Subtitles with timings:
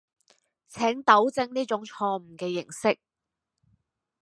[0.67, 2.97] 請糾正呢種錯誤嘅認識